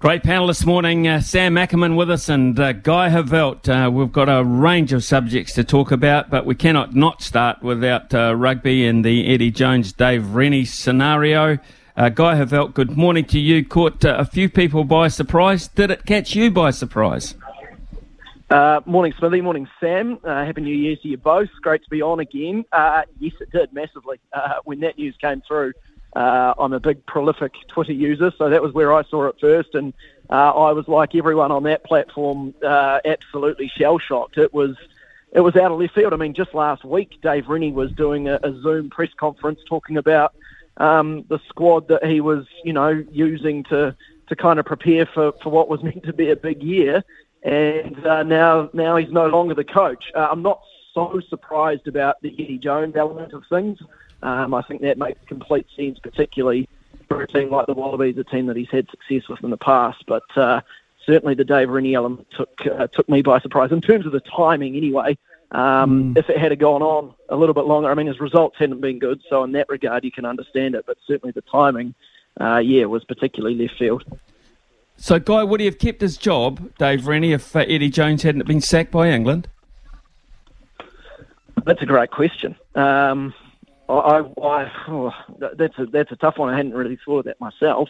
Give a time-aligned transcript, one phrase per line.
[0.00, 1.06] Great panel this morning.
[1.06, 3.68] Uh, Sam Ackerman with us and uh, Guy Heveldt.
[3.68, 7.62] Uh, we've got a range of subjects to talk about, but we cannot not start
[7.62, 11.58] without uh, rugby and the Eddie Jones Dave Rennie scenario.
[11.98, 13.62] Uh, Guy Heveldt, good morning to you.
[13.62, 15.68] Caught uh, a few people by surprise.
[15.68, 17.34] Did it catch you by surprise?
[18.48, 19.42] Uh, morning, Smithy.
[19.42, 20.18] Morning, Sam.
[20.24, 21.50] Uh, Happy New Year to you both.
[21.60, 22.64] Great to be on again.
[22.72, 24.18] Uh, yes, it did massively.
[24.32, 25.74] Uh, when that news came through,
[26.14, 29.74] uh, I'm a big prolific Twitter user, so that was where I saw it first,
[29.74, 29.92] and
[30.28, 34.38] uh, I was like everyone on that platform, absolutely shell shocked.
[34.38, 34.76] It was.
[35.32, 36.12] It was out of left field.
[36.12, 39.96] I mean, just last week, Dave Rennie was doing a, a Zoom press conference talking
[39.96, 40.34] about
[40.78, 43.94] um, the squad that he was, you know, using to
[44.26, 47.04] to kind of prepare for, for what was meant to be a big year
[47.42, 50.04] and uh, now now he's no longer the coach.
[50.14, 50.60] Uh, I'm not
[50.94, 53.78] so surprised about the Eddie Jones element of things.
[54.22, 56.68] Um, I think that makes complete sense, particularly
[57.08, 59.56] for a team like the Wallabies, a team that he's had success with in the
[59.56, 60.04] past.
[60.06, 60.60] But uh,
[61.06, 64.20] certainly the Dave Rennie element took uh, took me by surprise in terms of the
[64.20, 64.76] timing.
[64.76, 65.18] Anyway,
[65.52, 66.18] um, mm.
[66.18, 68.98] if it had gone on a little bit longer, I mean his results hadn't been
[68.98, 70.84] good, so in that regard you can understand it.
[70.86, 71.94] But certainly the timing,
[72.40, 74.04] uh, yeah, was particularly left field.
[74.96, 78.46] So, Guy, would he have kept his job, Dave Rennie, if uh, Eddie Jones hadn't
[78.46, 79.48] been sacked by England?
[81.64, 82.54] That's a great question.
[82.74, 83.32] Um,
[83.98, 86.52] I, I oh, that's a that's a tough one.
[86.52, 87.88] I hadn't really thought of that myself.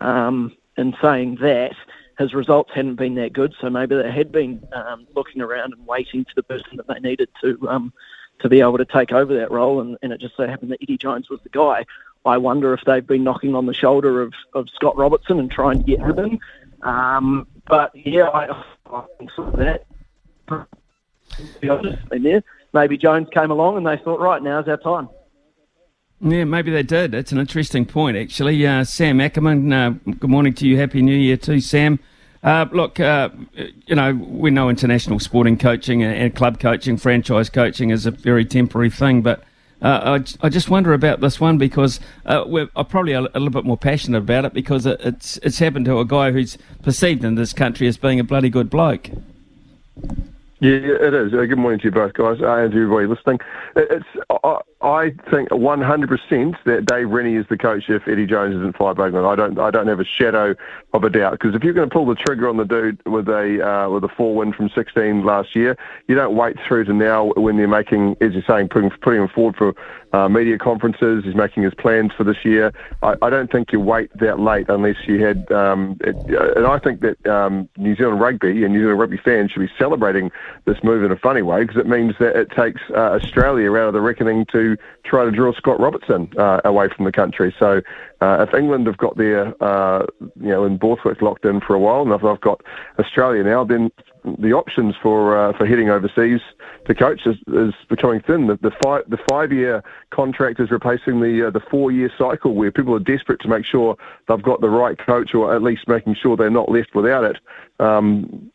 [0.00, 1.74] Um, in saying that,
[2.18, 5.86] his results hadn't been that good, so maybe they had been um, looking around and
[5.86, 7.92] waiting for the person that they needed to um,
[8.40, 10.82] to be able to take over that role, and, and it just so happened that
[10.82, 11.84] Eddie Jones was the guy.
[12.24, 15.78] I wonder if they've been knocking on the shoulder of, of Scott Robertson and trying
[15.78, 16.40] to get him in.
[16.82, 19.86] Um, but yeah, I, I think that.
[20.48, 20.66] To
[21.60, 22.42] be honest, there.
[22.72, 25.08] Maybe Jones came along and they thought, right, now's our time.
[26.20, 27.12] Yeah, maybe they did.
[27.12, 28.66] That's an interesting point, actually.
[28.66, 30.76] Uh, Sam Ackerman, uh, good morning to you.
[30.76, 32.00] Happy New Year too, Sam.
[32.42, 33.28] Uh, look, uh,
[33.86, 38.44] you know, we know international sporting coaching and club coaching, franchise coaching is a very
[38.44, 39.44] temporary thing, but
[39.80, 43.38] uh, I, I, just wonder about this one because uh, we're I'm probably a, a,
[43.38, 46.58] little bit more passionate about it because it, it's it's happened to a guy who's
[46.82, 49.08] perceived in this country as being a bloody good bloke.
[50.60, 51.30] Yeah, it is.
[51.30, 53.38] Good morning to you both, guys, and to everybody listening.
[53.76, 54.04] It's
[54.42, 58.96] I, I think 100% that Dave Rennie is the coach if Eddie Jones isn't fired
[58.96, 59.08] by.
[59.08, 60.54] I don't I don't have a shadow
[60.92, 63.28] of a doubt because if you're going to pull the trigger on the dude with
[63.28, 66.92] a uh, with a four win from 16 last year, you don't wait through to
[66.92, 69.74] now when they're making, as you're saying, putting putting him forward for
[70.12, 71.24] uh, media conferences.
[71.24, 72.72] He's making his plans for this year.
[73.02, 75.50] I, I don't think you wait that late unless you had.
[75.50, 76.14] Um, it,
[76.56, 79.72] and I think that um, New Zealand rugby and New Zealand rugby fans should be
[79.76, 80.30] celebrating
[80.66, 83.88] this move in a funny way because it means that it takes uh, Australia out
[83.88, 84.67] of the reckoning to
[85.04, 87.54] try to draw Scott Robertson uh, away from the country.
[87.58, 87.80] So
[88.20, 91.78] uh, if England have got their, uh, you know, in Borthwick locked in for a
[91.78, 92.62] while, and if I've got
[92.98, 93.90] Australia now, then
[94.38, 96.40] the options for uh, for heading overseas
[96.86, 98.48] to coach is, is becoming thin.
[98.48, 102.54] The, the five the five year contract is replacing the uh, the four year cycle
[102.54, 103.96] where people are desperate to make sure
[104.26, 107.36] they've got the right coach or at least making sure they're not left without it.
[107.78, 108.50] Um,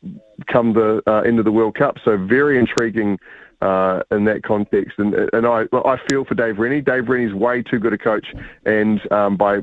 [0.47, 3.19] come the uh, end of the World Cup, so very intriguing
[3.63, 4.99] uh, in that context.
[4.99, 6.81] And and I I feel for Dave Rennie.
[6.81, 8.27] Dave Rennie's way too good a coach,
[8.65, 9.59] and um, by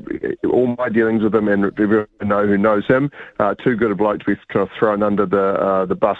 [0.49, 3.95] all my dealings with him and everyone know who knows him, uh, too good a
[3.95, 6.17] bloke to be kind of thrown under the uh, the bus.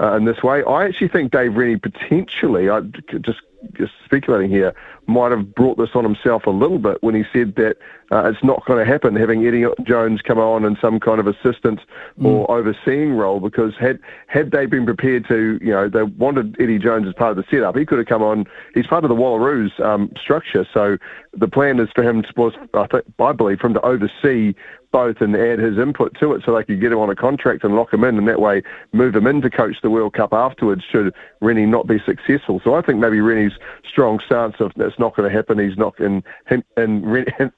[0.00, 2.82] Uh, in this way, I actually think Dave Rennie potentially, I
[3.20, 3.40] just
[3.72, 4.74] just speculating here,
[5.06, 7.76] might have brought this on himself a little bit when he said that
[8.12, 11.26] uh, it's not going to happen having Eddie Jones come on in some kind of
[11.26, 11.80] assistant
[12.20, 12.24] mm.
[12.26, 16.78] or overseeing role because had had they been prepared to, you know, they wanted Eddie
[16.78, 18.44] Jones as part of the setup, he could have come on.
[18.74, 20.98] He's part of the Wallaroos um, structure, so
[21.32, 24.54] the plan is for him to, was, I, think, I believe, for him to oversee
[24.90, 27.64] both and add his input to it so they could get him on a contract
[27.64, 28.62] and lock him in and that way
[28.92, 32.60] move him in to coach the World Cup afterwards should Rennie not be successful.
[32.64, 33.52] So I think maybe Rennie's
[33.88, 35.58] strong stance of that's not going to happen.
[35.58, 37.04] He's not in and and,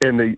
[0.02, 0.36] and the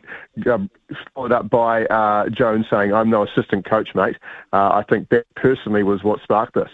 [0.53, 0.71] um,
[1.15, 4.17] followed up by uh, Jones saying, "I'm no assistant coach, mate."
[4.53, 6.71] Uh, I think that personally was what sparked this.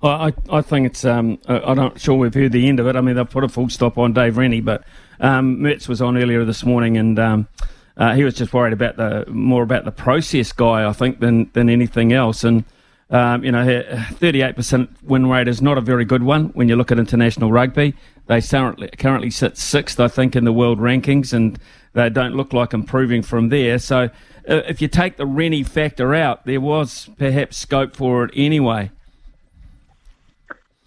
[0.00, 1.04] Well, I, I think it's.
[1.04, 2.96] Um, I'm not sure we've heard the end of it.
[2.96, 4.84] I mean, they've put a full stop on Dave Rennie, but
[5.20, 7.18] um, Mertz was on earlier this morning and.
[7.18, 7.48] Um,
[7.98, 11.50] uh, he was just worried about the more about the process guy, I think, than
[11.52, 12.44] than anything else.
[12.44, 12.64] And
[13.10, 16.92] um, you know, 38% win rate is not a very good one when you look
[16.92, 17.94] at international rugby.
[18.26, 21.58] They currently, currently sit sixth, I think, in the world rankings, and
[21.94, 23.78] they don't look like improving from there.
[23.78, 24.10] So,
[24.48, 28.90] uh, if you take the Rennie factor out, there was perhaps scope for it anyway.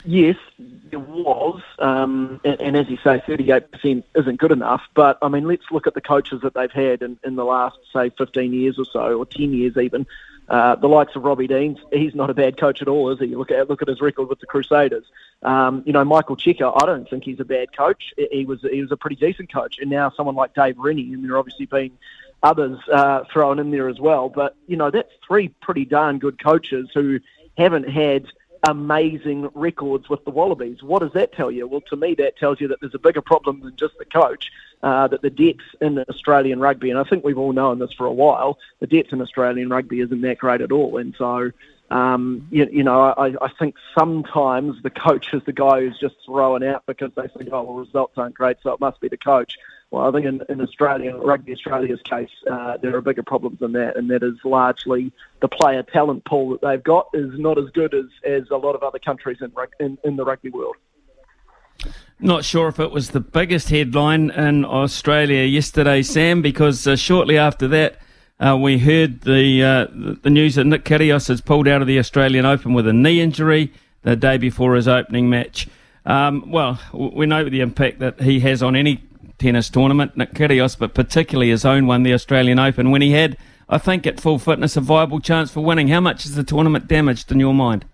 [0.06, 0.36] Yes,
[0.92, 4.82] there was, um, and, and, as you say, 38% isn't good enough.
[4.94, 7.78] But I mean, let's look at the coaches that they've had in, in the last,
[7.94, 10.06] say, 15 years or so, or 10 years even.
[10.50, 13.28] Uh, the likes of Robbie Deans, he's not a bad coach at all, is he?
[13.28, 15.06] Look at look at his record with the Crusaders.
[15.44, 18.14] Um, you know, Michael Cheika, I don't think he's a bad coach.
[18.18, 21.24] He was he was a pretty decent coach, and now someone like Dave Rennie, and
[21.24, 21.92] there obviously been
[22.44, 24.28] others uh, thrown in there as well.
[24.28, 27.22] But you know, that's three pretty darn good coaches who
[27.58, 28.26] haven't had
[28.68, 30.84] amazing records with the Wallabies.
[30.84, 31.68] What does that tell you?
[31.68, 34.52] Well, to me, that tells you that there's a bigger problem than just the coach,
[34.84, 38.06] uh, that the depth in Australian rugby, and I think we've all known this for
[38.06, 40.98] a while, the depth in Australian rugby isn't that great at all.
[40.98, 41.52] And so,
[41.90, 46.16] um, you, you, know, I, I think sometimes the coach is the guy who's just
[46.26, 49.18] throwing out because they think, oh, well, results aren't great, so it must be the
[49.18, 49.58] coach.
[49.92, 53.74] Well, I think in, in Australia, Rugby Australia's case, uh, there are bigger problems than
[53.74, 55.12] that, and that is largely
[55.42, 58.74] the player talent pool that they've got is not as good as, as a lot
[58.74, 59.52] of other countries in,
[59.82, 60.78] in, in the rugby world.
[62.22, 67.38] Not sure if it was the biggest headline in Australia yesterday, Sam, because uh, shortly
[67.38, 67.98] after that,
[68.40, 69.88] uh, we heard the uh,
[70.24, 73.22] the news that Nick Kyrgios has pulled out of the Australian Open with a knee
[73.22, 73.74] injury
[74.04, 75.68] the day before his opening match.
[76.06, 79.04] Um, well, we know the impact that he has on any
[79.42, 83.38] tennis tournament, Nick Kyrgios, but particularly his own one, the Australian Open, when he had,
[83.68, 85.88] I think, at full fitness, a viable chance for winning.
[85.88, 87.86] How much is the tournament damaged in your mind?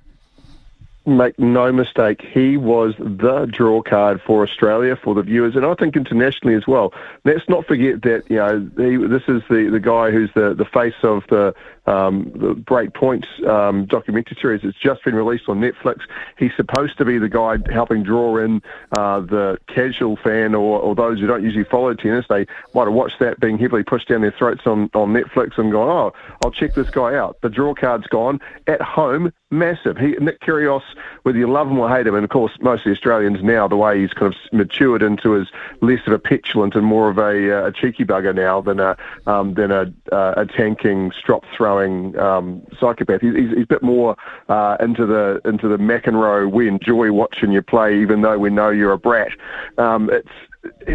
[1.07, 5.73] make no mistake, he was the draw card for Australia for the viewers, and I
[5.73, 6.93] think internationally as well.
[7.23, 10.65] Let's not forget that you know he, this is the, the guy who's the, the
[10.65, 11.55] face of the
[11.87, 14.61] um, the Break Points um, documentary series.
[14.63, 16.01] It's just been released on Netflix.
[16.37, 18.61] He's supposed to be the guy helping draw in
[18.97, 22.25] uh, the casual fan or, or those who don't usually follow tennis.
[22.29, 25.71] They might have watched that being heavily pushed down their throats on, on Netflix and
[25.71, 26.13] gone, oh,
[26.43, 27.37] I'll check this guy out.
[27.41, 28.39] The draw card's gone.
[28.67, 29.97] At home, massive.
[29.97, 30.83] He, Nick Kyrgios,
[31.23, 33.67] whether you love him or hate him, and of course most of the Australians now,
[33.67, 35.47] the way he's kind of matured into his
[35.81, 38.97] less of a petulant and more of a, uh, a cheeky bugger now than a
[39.25, 41.45] um, than a, uh, a tanking, strop
[41.77, 43.21] throwing um, psychopath.
[43.21, 44.15] He's, he's, he's, a bit more
[44.49, 46.51] uh, into the into the McEnroe.
[46.51, 49.31] We enjoy watching you play, even though we know you're a brat.
[49.77, 50.29] Um, it's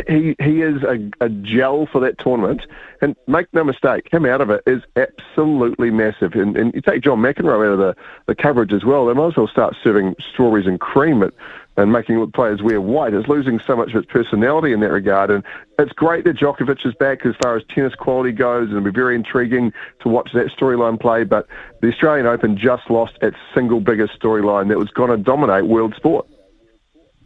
[0.06, 2.62] he he is a, a gel for that tournament.
[3.00, 6.34] And make no mistake, him out of it is absolutely massive.
[6.34, 7.96] And, and you take John McEnroe out of the,
[8.26, 11.34] the coverage as well, they might as well start serving strawberries and cream at,
[11.76, 13.14] and making players wear white.
[13.14, 15.30] It's losing so much of its personality in that regard.
[15.30, 15.42] And
[15.78, 18.90] it's great that Djokovic is back as far as tennis quality goes, and it'll be
[18.90, 21.24] very intriguing to watch that storyline play.
[21.24, 21.46] But
[21.80, 25.94] the Australian Open just lost its single biggest storyline that was going to dominate world
[25.96, 26.26] sport.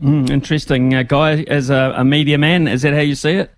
[0.03, 1.43] Mm, interesting, uh, guy.
[1.45, 3.51] As a, a, media man, is that how you see it?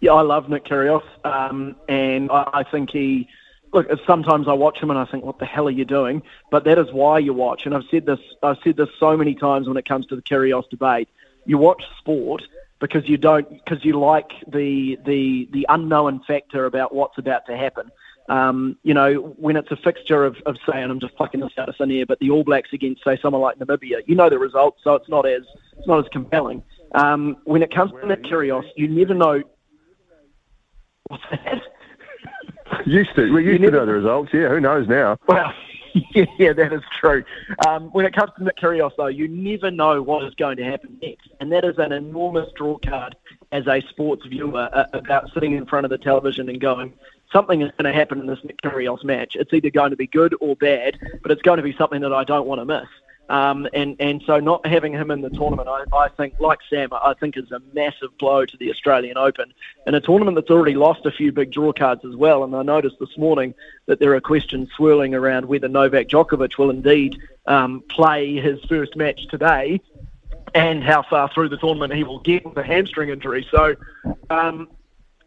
[0.00, 3.28] Yeah, I love Nick Kyrgios, um, and I, I think he.
[3.72, 6.64] Look, sometimes I watch them and I think, "What the hell are you doing?" But
[6.64, 7.64] that is why you watch.
[7.64, 8.20] And I've said this.
[8.42, 11.08] I've said this so many times when it comes to the Kyrgios debate.
[11.46, 12.42] You watch sport
[12.82, 17.56] because you don't because you like the the the unknown factor about what's about to
[17.56, 17.90] happen.
[18.28, 21.52] Um, you know, when it's a fixture of, of say, and I'm just plucking this
[21.58, 24.30] out of thin air, but the All Blacks against say someone like Namibia, you know
[24.30, 25.42] the result, so it's not as
[25.76, 26.62] it's not as compelling.
[26.94, 29.42] Um, when it comes to Nick Kyrgios, you never know.
[31.08, 31.62] What's that?
[32.86, 34.30] Used to, we used to know the results.
[34.32, 35.18] Yeah, who knows now?
[35.28, 35.52] Well,
[36.14, 37.22] yeah, yeah, that is true.
[37.66, 40.64] Um, when it comes to Nick Kyrgios, though, you never know what is going to
[40.64, 43.14] happen next, and that is an enormous draw card
[43.52, 46.92] as a sports viewer uh, about sitting in front of the television and going,
[47.32, 49.36] something is going to happen in this Nick Kyrgios match.
[49.36, 52.12] It's either going to be good or bad, but it's going to be something that
[52.12, 52.88] I don't want to miss.
[53.28, 56.88] Um, and and so not having him in the tournament, I, I think, like Sam,
[56.92, 59.54] I think is a massive blow to the Australian Open,
[59.86, 62.44] and a tournament that's already lost a few big draw cards as well.
[62.44, 63.54] And I noticed this morning
[63.86, 68.96] that there are questions swirling around whether Novak Djokovic will indeed um, play his first
[68.96, 69.80] match today,
[70.54, 73.46] and how far through the tournament he will get with a hamstring injury.
[73.50, 73.76] So.
[74.30, 74.68] Um,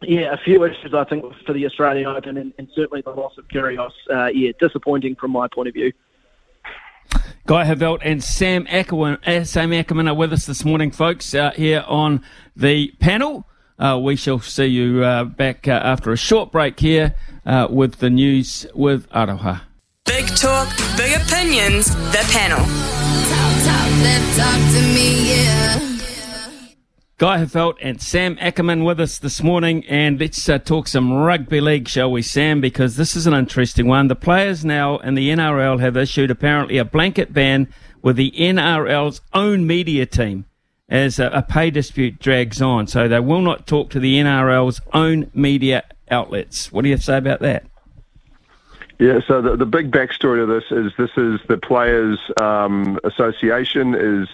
[0.02, 3.38] yeah, a few issues I think for the Australian Open, and, and certainly the loss
[3.38, 3.92] of Kyrgios.
[4.10, 5.90] Uh, yeah, disappointing from my point of view.
[7.46, 11.52] Guy Heveldt and Sam Ackerman, uh, Sam Ackerman are with us this morning, folks, uh,
[11.52, 12.20] here on
[12.56, 13.46] the panel.
[13.78, 17.98] Uh, we shall see you uh, back uh, after a short break here uh, with
[17.98, 19.60] the news with Aroha.
[20.06, 22.58] Big talk, big opinions, the panel.
[22.58, 25.95] Talk, talk, talk to me, yeah.
[27.18, 31.62] Guy Heveldt and Sam Ackerman with us this morning, and let's uh, talk some rugby
[31.62, 32.60] league, shall we, Sam?
[32.60, 34.08] Because this is an interesting one.
[34.08, 39.22] The players now and the NRL have issued apparently a blanket ban with the NRL's
[39.32, 40.44] own media team
[40.90, 42.86] as a, a pay dispute drags on.
[42.86, 46.70] So they will not talk to the NRL's own media outlets.
[46.70, 47.64] What do you say about that?
[48.98, 53.94] Yeah, so the, the big backstory to this is this is the Players um, Association
[53.94, 54.28] is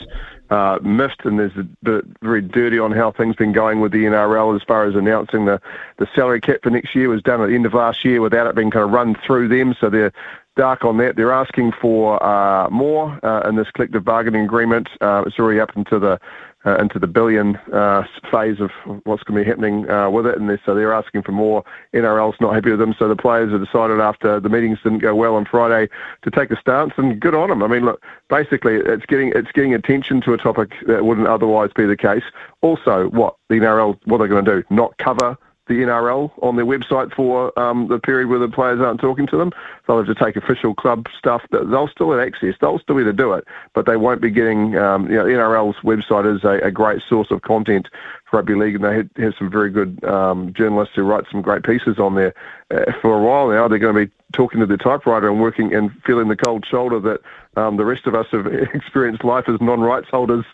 [0.52, 4.04] uh, miffed and there's a bit very dirty on how things been going with the
[4.04, 5.59] NRL as far as announcing the,
[5.97, 8.47] the salary cap for next year was done at the end of last year without
[8.47, 9.75] it being kind of run through them.
[9.80, 10.12] So they're
[10.54, 11.16] dark on that.
[11.16, 14.90] They're asking for uh, more uh, in this collective bargaining agreement.
[15.00, 16.21] Uh, it's already up into the
[16.64, 18.71] uh, into the billion uh, phase of
[19.04, 21.64] what's going to be happening uh, with it, and they're, so they're asking for more.
[21.95, 25.14] NRL's not happy with them, so the players have decided after the meetings didn't go
[25.14, 25.88] well on Friday
[26.23, 27.62] to take a stance, and good on them.
[27.62, 31.71] I mean, look, basically it's getting it's getting attention to a topic that wouldn't otherwise
[31.75, 32.25] be the case.
[32.61, 34.64] Also, what the NRL what are they're going to do?
[34.71, 39.00] Not cover the NRL on their website for um, the period where the players aren't
[39.00, 39.52] talking to them.
[39.87, 41.42] They'll have to take official club stuff.
[41.50, 42.54] They'll still have access.
[42.61, 44.76] They'll still be able to do it, but they won't be getting.
[44.76, 47.88] Um, you know, NRL's website is a, a great source of content
[48.32, 51.98] rugby league, and they have some very good um, journalists who write some great pieces
[51.98, 52.34] on there.
[52.70, 55.74] Uh, for a while now, they're going to be talking to the typewriter and working
[55.74, 57.20] and feeling the cold shoulder that
[57.60, 60.44] um, the rest of us have experienced life as non-rights holders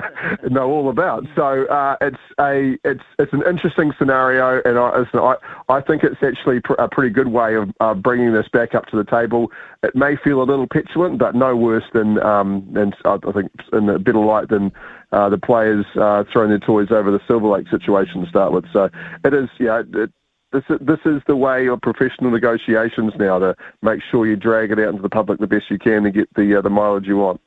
[0.50, 1.24] know all about.
[1.36, 5.36] So uh, it's a it's it's an interesting scenario, and I I,
[5.68, 8.86] I think it's actually pr- a pretty good way of uh, bringing this back up
[8.86, 9.52] to the table.
[9.82, 13.88] It may feel a little petulant, but no worse than um, and I think in
[13.88, 14.72] a better light than
[15.12, 18.64] uh, the players uh, throwing their toys over the Silver Lake situation to start with.
[18.72, 18.90] So
[19.24, 20.10] it is, yeah, it,
[20.52, 24.78] this this is the way of professional negotiations now to make sure you drag it
[24.78, 27.18] out into the public the best you can to get the uh, the mileage you
[27.18, 27.40] want.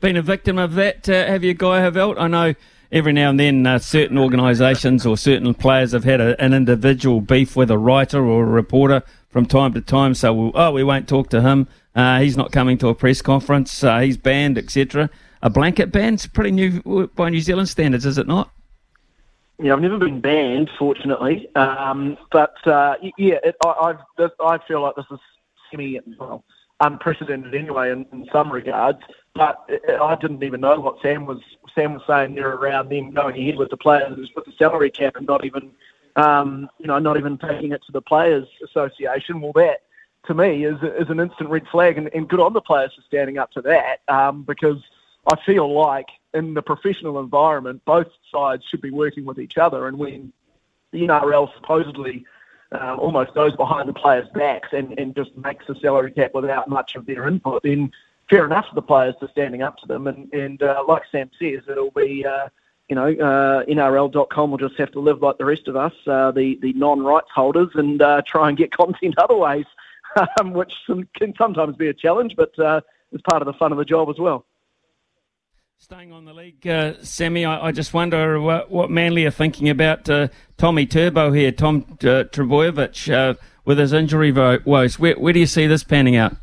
[0.00, 2.20] Been a victim of that, uh, have you, Guy Heveldt?
[2.20, 2.54] I know
[2.90, 7.20] every now and then uh, certain organisations or certain players have had a, an individual
[7.20, 10.14] beef with a writer or a reporter from time to time.
[10.14, 11.68] So, we'll, oh, we won't talk to him.
[11.94, 13.84] Uh, he's not coming to a press conference.
[13.84, 15.08] Uh, he's banned, etc
[15.42, 16.14] a blanket ban.
[16.14, 18.50] It's pretty new by New Zealand standards, is it not?
[19.58, 24.80] Yeah, I've never been banned, fortunately, um, but uh, yeah, it, I, I've, I feel
[24.80, 25.20] like this is
[25.70, 26.44] semi well
[26.80, 28.98] unprecedented anyway in, in some regards.
[29.34, 31.40] But it, I didn't even know what Sam was
[31.74, 35.16] Sam was saying there around them going ahead with the players with the salary cap
[35.16, 35.70] and not even
[36.16, 39.40] um, you know not even taking it to the players' association.
[39.40, 39.82] Well, that
[40.26, 43.02] to me is is an instant red flag, and, and good on the players for
[43.02, 44.78] standing up to that um, because
[45.26, 49.86] I feel like in the professional environment, both sides should be working with each other.
[49.86, 50.32] And when
[50.90, 52.24] the NRL supposedly
[52.72, 56.68] um, almost goes behind the players' backs and, and just makes the salary cap without
[56.68, 57.92] much of their input, then
[58.28, 60.06] fair enough for the players to standing up to them.
[60.06, 62.48] And, and uh, like Sam says, it'll be, uh,
[62.88, 66.30] you know, uh, NRL.com will just have to live like the rest of us, uh,
[66.32, 69.66] the, the non-rights holders, and uh, try and get content other ways,
[70.40, 70.72] um, which
[71.14, 72.80] can sometimes be a challenge, but uh,
[73.12, 74.46] is part of the fun of the job as well.
[75.82, 79.68] Staying on the league, uh, Sammy, I, I, just wonder what, what, Manly are thinking
[79.68, 83.34] about uh, Tommy Turbo here, Tom uh, Trbojevic, uh,
[83.64, 85.00] with his injury woes.
[85.00, 86.36] Where, where do you see this panning out?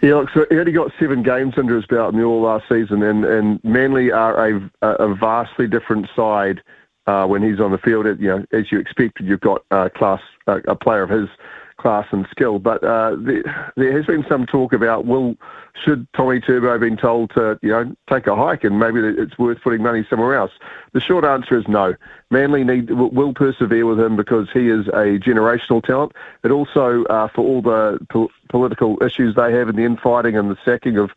[0.00, 2.64] Yeah, look, so he only got seven games under his belt in the all last
[2.70, 6.62] season, and, and Manly are a, a vastly different side
[7.06, 8.06] uh, when he's on the field.
[8.18, 11.28] You know, as you expected, you've got a class, a player of his
[11.76, 12.58] class and skill.
[12.58, 15.36] But uh, there, there, has been some talk about will
[15.82, 19.60] should Tommy Turbo been told to you know take a hike and maybe it's worth
[19.62, 20.52] putting money somewhere else.
[20.92, 21.94] The short answer is no.
[22.30, 26.12] Manly need will persevere with him because he is a generational talent.
[26.42, 30.50] But also uh, for all the po- political issues they have in the infighting and
[30.50, 31.10] the sacking of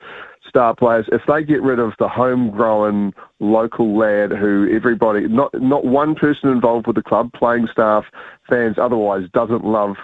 [0.48, 5.86] star players, if they get rid of the homegrown local lad who everybody, not not
[5.86, 8.06] one person involved with the club, playing staff,
[8.50, 9.98] fans, otherwise doesn't love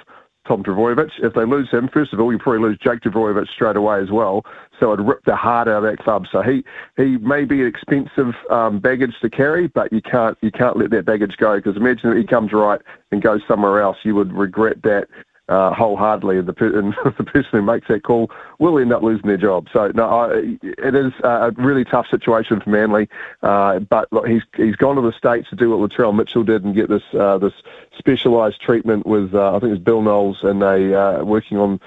[0.47, 1.11] Tom Trbojevic.
[1.19, 4.11] If they lose him, first of all, you probably lose Jake Trbojevic straight away as
[4.11, 4.45] well.
[4.79, 6.25] So it'd rip the heart out of that club.
[6.31, 6.63] So he
[6.97, 10.89] he may be an expensive um, baggage to carry, but you can't you can't let
[10.91, 12.81] that baggage go because imagine if he comes right
[13.11, 15.07] and goes somewhere else, you would regret that
[15.49, 19.27] uh, wholeheartedly, and the, and the person who makes that call will end up losing
[19.27, 19.67] their job.
[19.71, 23.09] So no, I, it is a really tough situation for Manly.
[23.41, 26.63] Uh, but look, he's he's gone to the states to do what Latrell Mitchell did
[26.63, 27.53] and get this uh, this
[27.97, 31.79] specialised treatment with uh, I think it's Bill Knowles, and they uh, working on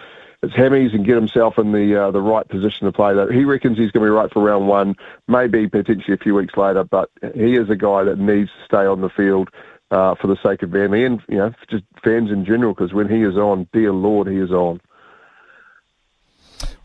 [0.42, 3.14] his hammies and get himself in the uh, the right position to play.
[3.14, 4.94] That he reckons he's going to be right for round one,
[5.28, 6.84] maybe potentially a few weeks later.
[6.84, 9.50] But he is a guy that needs to stay on the field
[9.90, 12.75] uh, for the sake of Manly and you know just fans in general.
[12.75, 14.81] Because when he is on, dear Lord, he is on.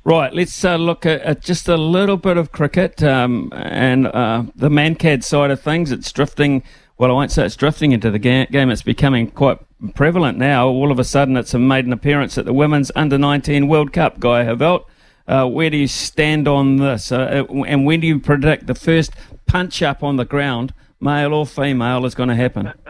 [0.04, 4.46] Right, let's uh, look at, at, just a little bit of cricket um, and uh,
[4.56, 5.92] the Mankad side of things.
[5.92, 6.64] It's drifting,
[6.98, 9.60] well, I won't say it's drifting into the ga- game, it's becoming quite
[9.94, 10.68] prevalent now.
[10.68, 14.20] All of a sudden, it's made an appearance at the Women's Under 19 World Cup,
[14.20, 14.86] Guy Heveldt.
[15.28, 17.12] Uh, where do you stand on this?
[17.12, 19.12] Uh, and when do you predict the first
[19.46, 22.74] punch up on the ground, male or female, is going to happen?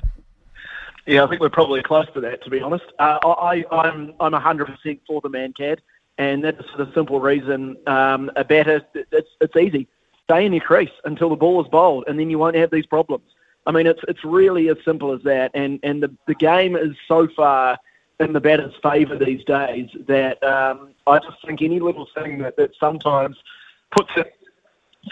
[1.07, 2.85] Yeah, I think we're probably close to that, to be honest.
[2.99, 5.79] Uh, I, I'm I'm 100% for the Mankad
[6.21, 9.87] and that's for the simple reason um, a batter, it's, it's easy.
[10.25, 12.85] Stay in your crease until the ball is bowled, and then you won't have these
[12.85, 13.25] problems.
[13.65, 15.51] I mean, it's it's really as simple as that.
[15.53, 17.77] And and the the game is so far
[18.19, 22.55] in the batter's favour these days that um, I just think any little thing that,
[22.57, 23.35] that sometimes
[23.95, 24.31] puts it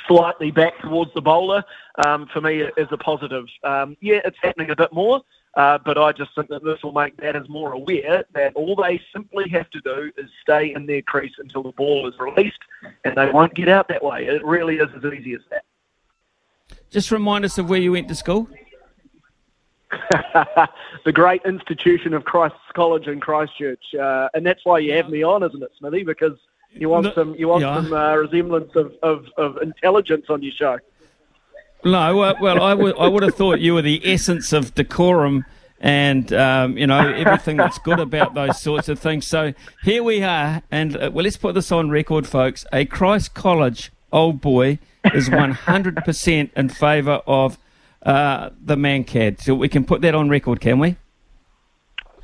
[0.08, 1.64] slightly back towards the bowler
[2.06, 3.46] um, for me is a positive.
[3.64, 5.22] Um, yeah, it's happening a bit more.
[5.56, 9.02] Uh, but I just think that this will make batters more aware that all they
[9.12, 12.60] simply have to do is stay in their crease until the ball is released,
[13.04, 14.28] and they won't get out that way.
[14.28, 15.66] It really is as easy as that.
[16.92, 18.48] Just remind us of where you went to school.
[21.04, 25.24] the great institution of Christ's College in Christchurch, uh, and that's why you have me
[25.24, 26.04] on, isn't it, Smithy?
[26.04, 26.38] Because
[26.72, 27.76] you want no, some you want yeah.
[27.76, 30.78] some uh, resemblance of, of, of intelligence on your show.
[31.84, 35.46] No, well, I would, I would have thought you were the essence of decorum
[35.80, 39.26] and um, you know everything that's good about those sorts of things.
[39.26, 42.66] So here we are, and uh, well, let's put this on record, folks.
[42.74, 44.80] A Christ College old boy
[45.14, 47.58] is 100% in favour of
[48.04, 49.42] uh, the Mankad.
[49.42, 50.98] So we can put that on record, can we?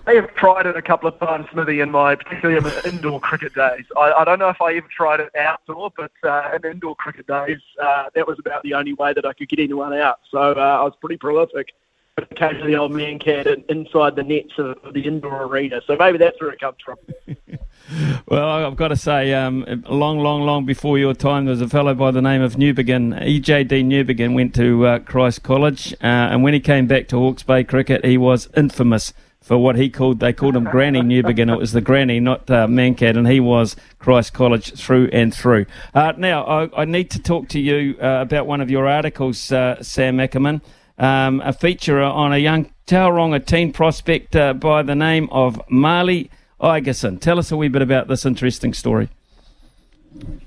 [0.08, 3.20] I have tried it a couple of times, Smithy, in my particularly in my indoor
[3.20, 3.86] cricket days.
[3.98, 7.26] I, I don't know if I ever tried it outdoor, but uh, in indoor cricket
[7.26, 10.20] days, uh, that was about the only way that I could get anyone out.
[10.30, 11.74] So uh, I was pretty prolific.
[12.16, 15.82] But occasionally, old Mankad inside the nets of, of the indoor arena.
[15.86, 16.98] So maybe that's where it comes from.
[18.28, 21.68] well, I've got to say, um, long, long, long before your time, there was a
[21.68, 23.22] fellow by the name of Newbegin.
[23.22, 27.44] EJD Newbegin went to uh, Christ College, uh, and when he came back to Hawke's
[27.44, 29.12] Bay cricket, he was infamous
[29.46, 31.54] for what he called, they called him Granny Newbigin.
[31.54, 35.68] It was the Granny, not uh, Mankad, and he was Christ College through and through.
[35.94, 39.52] Uh, now, I, I, need to talk to you uh, about one of your articles,
[39.52, 40.64] uh, Sam Ackerman,
[40.98, 46.32] um, a feature on a young Tauranga teen prospect uh, by the name of Marley
[46.60, 47.22] Igerson.
[47.22, 49.10] Tell us a wee bit about this interesting story.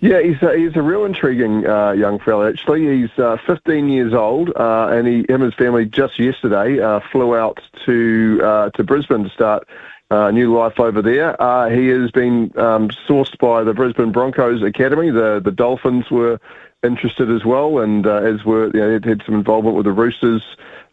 [0.01, 2.49] Yeah, he's a, he's a real intriguing uh, young fella.
[2.49, 6.81] Actually, he's uh, 15 years old, uh, and he him and his family just yesterday
[6.81, 9.69] uh, flew out to uh, to Brisbane to start
[10.11, 11.41] uh, new life over there.
[11.43, 15.11] Uh, he has been um, sourced by the Brisbane Broncos Academy.
[15.11, 16.41] The the Dolphins were
[16.85, 20.45] interested as well, and uh, as were you know, had some involvement with the Roosters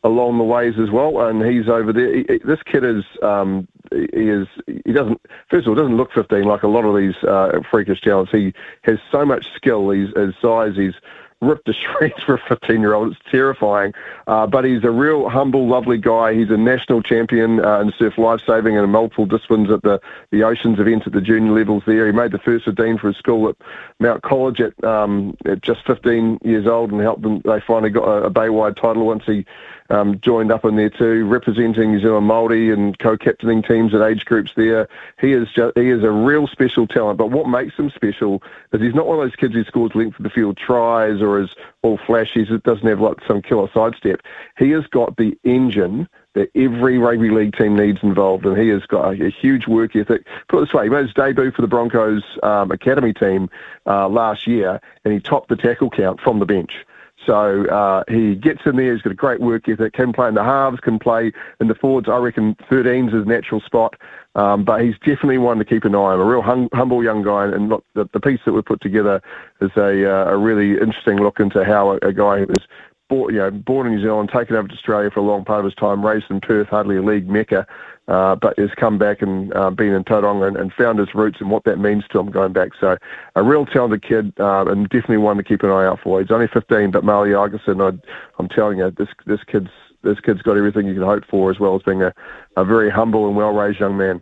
[0.05, 1.27] along the ways as well.
[1.27, 2.15] And he's over there.
[2.15, 4.47] He, this kid is um, he is
[4.85, 8.01] he doesn't first of all doesn't look 15 like a lot of these uh, freakish
[8.01, 8.31] talents.
[8.31, 9.89] He has so much skill.
[9.89, 10.75] He's his size.
[10.75, 10.93] He's
[11.41, 13.11] ripped to shreds for a 15 year old.
[13.11, 13.93] It's terrifying.
[14.27, 16.33] Uh, but he's a real humble, lovely guy.
[16.33, 19.99] He's a national champion uh, in surf lifesaving and multiple disciplines at the,
[20.31, 22.05] the Oceans event at the junior levels there.
[22.05, 23.55] He made the first 15 for his school at
[23.99, 27.41] Mount College at, um, at just 15 years old and helped them.
[27.43, 29.45] They finally got a, a Baywide title once he
[29.89, 34.25] um, joined up in there too, representing New Zealand Māori and co-captaining teams at age
[34.25, 34.87] groups there.
[35.19, 37.17] He is just, he is a real special talent.
[37.17, 38.41] But what makes him special
[38.73, 41.39] is he's not one of those kids who scores length of the field tries or
[41.39, 41.49] is
[41.83, 42.45] all flashy.
[42.45, 44.21] He doesn't have like some killer sidestep.
[44.57, 48.85] He has got the engine that every rugby league team needs involved, and he has
[48.87, 50.27] got a, a huge work ethic.
[50.49, 53.49] Put it this way, he made his debut for the Broncos um, academy team
[53.85, 56.85] uh, last year, and he topped the tackle count from the bench.
[57.25, 58.93] So uh, he gets in there.
[58.93, 59.93] He's got a great work ethic.
[59.93, 60.79] Can play in the halves.
[60.79, 62.07] Can play in the forwards.
[62.09, 63.95] I reckon 13's his natural spot.
[64.35, 66.19] Um, but he's definitely one to keep an eye on.
[66.19, 67.45] A real hum- humble young guy.
[67.45, 69.21] And look, the, the piece that we put together
[69.61, 72.67] is a, uh, a really interesting look into how a, a guy who was
[73.09, 75.59] born, you know, born in New Zealand, taken over to Australia for a long part
[75.59, 77.67] of his time, raised in Perth, hardly a league mecca,
[78.07, 81.37] uh, but has come back and uh, been in Tauranga and, and, found his roots
[81.39, 82.69] and what that means to him going back.
[82.79, 82.97] So
[83.35, 86.21] a real talented kid uh, and definitely one to keep an eye out for.
[86.21, 87.97] He's only 15, but Marley Igerson, I,
[88.37, 89.71] I'm telling you, this this kid's
[90.03, 92.13] this kid's got everything you can hope for, as well as being a,
[92.57, 94.21] a very humble and well-raised young man.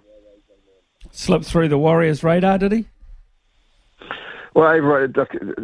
[1.12, 2.86] Slipped through the Warriors' radar, did he?
[4.56, 5.12] Well, everyone,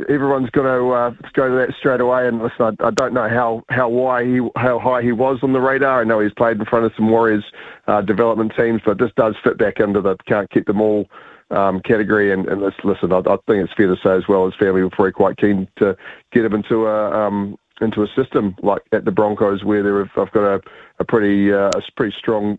[0.10, 2.28] everyone's going to uh, go to that straight away.
[2.28, 5.54] And listen, I, I don't know how how why he how high he was on
[5.54, 6.02] the radar.
[6.02, 7.46] I know he's played in front of some Warriors
[7.88, 11.08] uh, development teams, but this does fit back into the can't keep them all
[11.52, 12.34] um, category.
[12.34, 14.90] And, and listen, I, I think it's fair to say as well, his family were
[14.90, 15.96] probably quite keen to
[16.32, 20.36] get him into a um, into a system like at the Broncos, where they've got
[20.36, 20.62] a,
[20.98, 22.58] a pretty uh, a pretty strong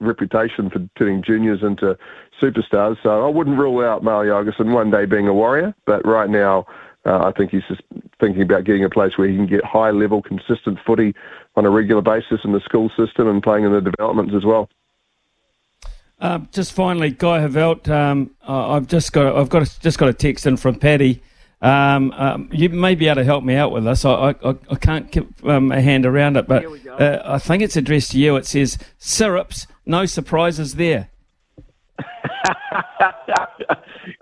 [0.00, 1.96] reputation for turning juniors into
[2.40, 2.96] superstars.
[3.02, 6.66] So I wouldn't rule out Ma'a Jorgensen one day being a warrior, but right now
[7.06, 7.82] uh, I think he's just
[8.20, 11.14] thinking about getting a place where he can get high level, consistent footy
[11.56, 14.68] on a regular basis in the school system and playing in the developments as well.
[16.20, 20.12] Uh, just finally, Guy Heveldt, um, I've just got I've got a, just got a
[20.12, 21.22] text in from Paddy.
[21.62, 24.04] Um, um, you may be able to help me out with this.
[24.04, 27.76] I, I, I can't keep um, a hand around it, but uh, I think it's
[27.76, 28.36] addressed to you.
[28.36, 31.10] It says syrups, no surprises there.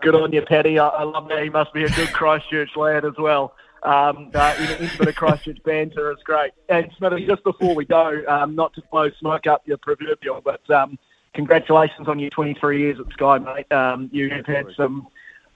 [0.00, 0.78] good on you, Paddy.
[0.78, 1.42] I, I, love that.
[1.42, 3.54] He must be a good Christchurch lad as well.
[3.84, 6.52] Um, uh, into the Christchurch banter is great.
[6.68, 10.68] And Smithy, just before we go, um, not to blow smoke up your proverbial, but
[10.70, 10.98] um,
[11.34, 13.70] congratulations on your 23 years at Sky, mate.
[13.70, 15.06] Um, you have had some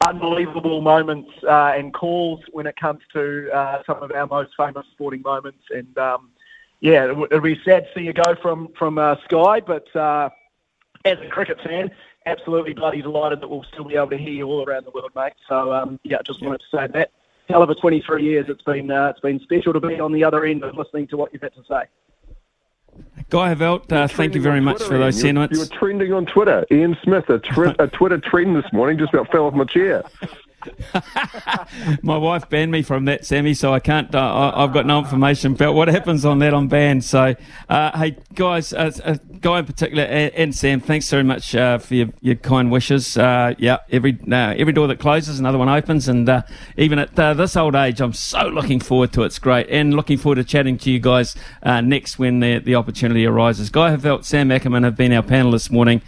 [0.07, 4.87] unbelievable moments uh, and calls when it comes to uh, some of our most famous
[4.93, 5.65] sporting moments.
[5.71, 6.32] And um,
[6.83, 10.31] yeah, it would be sad to see you go from from uh, Sky, but uh,
[11.05, 11.93] as a cricket fan,
[12.27, 15.13] absolutely bloody delighted that we'll still be able to hear you all around the world,
[15.15, 15.33] mate.
[15.49, 17.13] So um, yeah, just wanted to say that.
[17.49, 18.47] Hell of a 23 years.
[18.49, 21.17] It's been uh, it's been special to be on the other end of listening to
[21.17, 21.83] what you've had to say.
[23.31, 25.37] Guy Heveldt, uh, thank you very much Twitter, for those Ian.
[25.37, 25.55] sentiments.
[25.55, 26.67] You were trending on Twitter.
[26.71, 27.41] Ian Smith, a,
[27.79, 30.03] a Twitter trend this morning, just about fell off my chair.
[32.03, 34.15] My wife banned me from that, Sammy, so I can't.
[34.15, 37.05] Uh, I, have got no information about what happens on that on band.
[37.05, 37.35] So,
[37.69, 41.79] uh, hey guys, uh, uh, Guy in particular, and, and, Sam, thanks very much uh,
[41.79, 43.17] for your, your, kind wishes.
[43.17, 46.31] Uh, yeah, every every door that closes, another one opens, and
[46.77, 49.27] even at this old age, I'm so looking forward to it.
[49.27, 53.27] It's great, and looking forward to chatting to you guys next when the, the opportunity
[53.27, 53.71] arises.
[53.71, 56.01] Guy Heveldt, Sam Ackerman have been our panelists this morning.